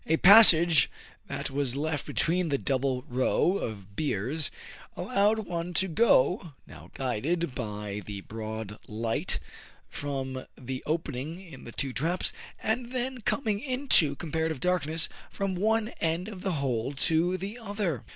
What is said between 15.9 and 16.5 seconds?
end of